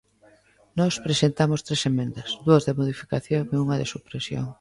Nós 0.79 0.93
presentamos 1.05 1.63
tres 1.67 1.81
emendas: 1.91 2.29
dúas 2.45 2.63
de 2.67 2.77
modificación 2.79 3.43
e 3.53 3.55
unha 3.63 3.79
de 3.81 3.89
supresión. 3.93 4.45